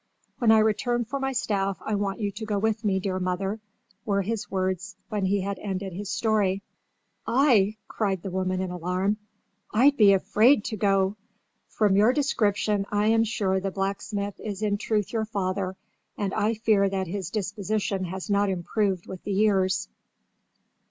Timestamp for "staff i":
1.31-1.93